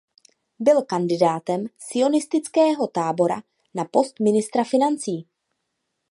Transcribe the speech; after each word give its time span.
Byl 0.59 0.81
kandidátem 0.81 1.65
Sionistického 1.79 2.87
tábora 2.87 3.43
na 3.75 3.85
post 3.85 4.19
ministra 4.19 4.63
financí. 4.63 5.27